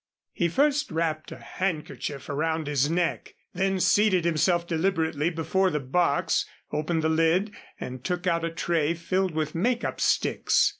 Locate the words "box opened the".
5.79-7.07